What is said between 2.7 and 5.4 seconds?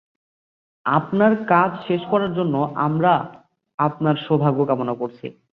আমরা আপনার সৌভাগ্য কামনা করছি।